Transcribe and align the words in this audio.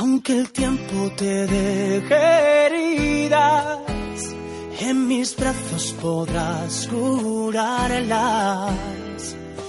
Aunque 0.00 0.38
el 0.38 0.52
tiempo 0.52 1.10
te 1.16 1.48
deje 1.48 2.66
heridas, 2.66 3.80
en 4.78 5.08
mis 5.08 5.34
brazos 5.34 5.92
podrás 6.00 6.86
curarlas. 6.86 8.74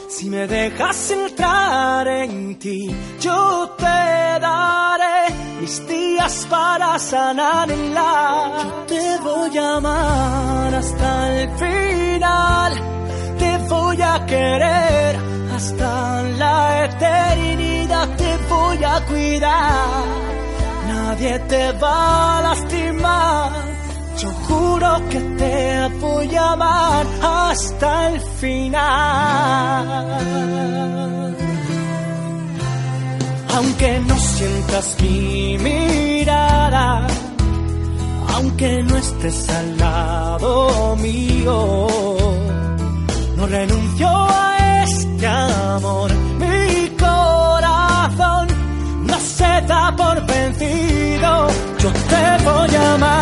Si 0.08 0.30
me 0.30 0.46
dejas 0.46 1.10
entrar 1.10 2.08
en 2.08 2.60
ti, 2.60 2.96
yo 3.20 3.72
te 3.76 3.84
daré 3.86 5.34
mis 5.62 5.88
días 5.88 6.46
para 6.48 7.00
sanarla. 7.00 8.86
Te 8.88 9.18
voy 9.24 9.58
a 9.58 9.78
amar 9.78 10.76
hasta 10.76 11.42
el 11.42 11.50
final, 11.58 12.74
te 13.40 13.58
voy 13.68 14.00
a 14.00 14.24
querer 14.28 15.18
hasta 15.56 16.22
la 16.38 16.86
eternidad, 16.86 18.16
te 18.16 18.38
voy 18.48 18.84
a 18.84 19.04
cuidar. 19.08 20.09
Nadie 21.20 21.40
te 21.50 21.72
va 21.74 22.38
a 22.38 22.42
lastimar. 22.44 23.52
Yo 24.22 24.30
juro 24.48 25.02
que 25.10 25.20
te 25.20 25.90
voy 26.00 26.34
a 26.34 26.52
amar 26.54 27.06
hasta 27.22 28.08
el 28.08 28.22
final. 28.40 29.86
Aunque 33.54 34.00
no 34.08 34.18
sientas 34.18 34.98
mi 35.02 35.58
mirada, 35.58 37.06
aunque 38.36 38.84
no 38.84 38.96
estés 38.96 39.50
al 39.50 39.78
lado 39.78 40.96
mío, 40.96 41.88
no 43.36 43.46
renuncio 43.46 44.29
te 51.94 52.44
voy 52.44 52.76
a 52.76 53.19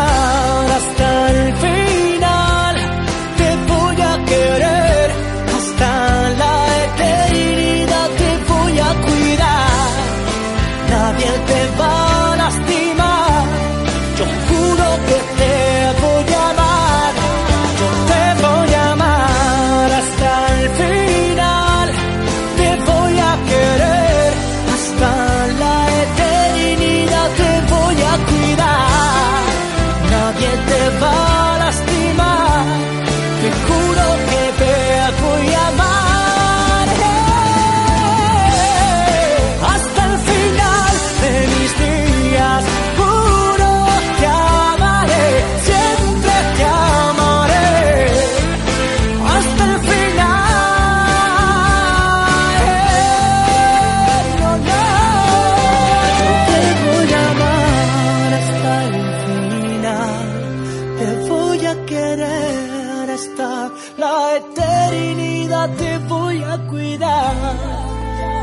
a 61.68 61.86
querer 61.86 63.10
hasta 63.10 63.70
la 63.96 64.36
eternidad. 64.36 65.68
Te 65.76 65.98
voy 66.08 66.42
a 66.42 66.56
cuidar. 66.70 67.34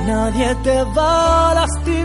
Nadie 0.07 0.55
te 0.63 0.83
va 0.95 1.51
a 1.51 1.55
lastimar. 1.55 2.04